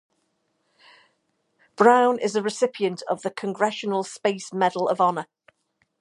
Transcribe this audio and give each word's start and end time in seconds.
Brown 1.75 2.17
is 2.17 2.35
a 2.35 2.41
recipient 2.41 3.03
of 3.07 3.21
the 3.21 3.29
Congressional 3.29 4.03
Space 4.03 4.51
Medal 4.51 4.89
of 4.89 4.99
Honor. 4.99 5.27